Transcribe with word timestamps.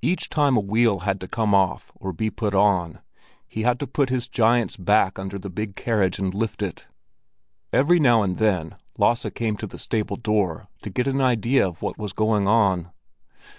Each 0.00 0.30
time 0.30 0.56
a 0.56 0.60
wheel 0.60 1.00
had 1.00 1.20
to 1.20 1.28
come 1.28 1.54
off 1.54 1.92
or 1.94 2.14
be 2.14 2.30
put 2.30 2.54
on, 2.54 3.00
he 3.46 3.64
had 3.64 3.78
to 3.80 3.86
put 3.86 4.08
his 4.08 4.26
giant's 4.26 4.78
back 4.78 5.18
under 5.18 5.38
the 5.38 5.50
big 5.50 5.76
carriage 5.76 6.18
and 6.18 6.32
lift 6.32 6.62
it. 6.62 6.88
Every 7.70 8.00
now 8.00 8.22
and 8.22 8.38
then 8.38 8.76
Lasse 8.96 9.26
came 9.34 9.58
to 9.58 9.66
the 9.66 9.78
stable 9.78 10.16
door 10.16 10.68
to 10.80 10.88
get 10.88 11.06
an 11.06 11.20
idea 11.20 11.68
of 11.68 11.82
what 11.82 11.98
was 11.98 12.14
going 12.14 12.46
on. 12.48 12.92